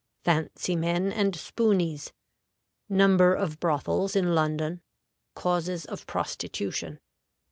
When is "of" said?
3.35-3.59, 5.85-6.07